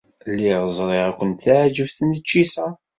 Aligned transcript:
Lliɣ 0.31 0.61
ẓriɣ 0.77 1.03
ad 1.09 1.15
ken-teɛjeb 1.17 1.89
tneččit-a. 1.91 2.67